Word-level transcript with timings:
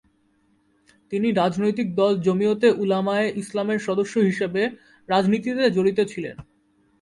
তিনি 1.11 1.27
রাজনৈতিক 1.31 1.87
দল 1.95 2.13
জমিয়তে 2.21 2.67
উলামায়ে 2.73 3.27
ইসলামের 3.35 3.79
সদস্য 3.79 4.15
হিসাবে 4.19 4.61
রাজনীতিতে 5.09 5.63
জড়িত 5.69 5.99
ছিলেন। 6.07 6.35